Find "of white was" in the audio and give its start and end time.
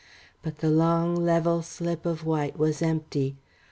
2.07-2.81